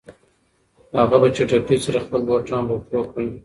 هغه 0.99 1.17
په 1.21 1.27
چټکۍ 1.35 1.77
سره 1.85 1.99
خپلې 2.05 2.25
بوټان 2.27 2.63
په 2.69 2.75
پښو 2.85 3.01
کړل. 3.11 3.29